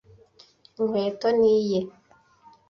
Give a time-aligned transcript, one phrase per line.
[0.79, 1.79] Inkweto ni iye.